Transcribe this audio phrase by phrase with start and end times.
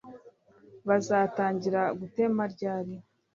[0.87, 2.95] Bazatangira gutema ryari